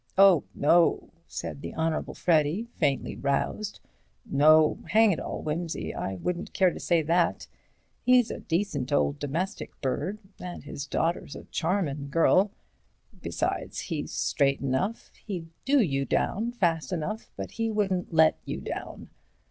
[0.17, 3.79] "Oh, no," said the Honourable Freddy, faintly roused;
[4.25, 7.45] "no, hang it all, Wimsey, I wouldn't care to say that.
[8.03, 12.49] He's a decent old domestic bird, and his daughter's a charmin' girl.
[13.21, 19.07] Besides, he's straight enough—he'd do you down fast enough, but he wouldn't let you down.